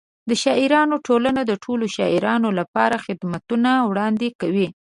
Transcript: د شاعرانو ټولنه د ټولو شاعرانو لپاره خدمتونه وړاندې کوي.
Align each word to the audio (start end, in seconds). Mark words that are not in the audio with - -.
د 0.29 0.31
شاعرانو 0.43 0.95
ټولنه 1.07 1.41
د 1.45 1.51
ټولو 1.63 1.85
شاعرانو 1.95 2.49
لپاره 2.59 2.95
خدمتونه 3.05 3.69
وړاندې 3.89 4.27
کوي. 4.41 4.67